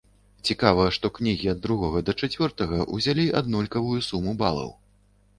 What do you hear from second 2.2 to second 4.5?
чацвёртага ўзялі аднолькавую суму